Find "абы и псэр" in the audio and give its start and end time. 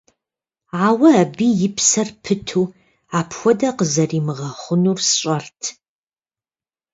1.21-2.09